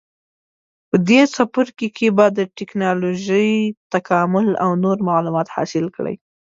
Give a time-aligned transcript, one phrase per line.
[0.89, 3.51] په دې څپرکي کې به د ټېکنالوجۍ
[3.93, 6.15] تکامل او نور معلومات حاصل کړئ.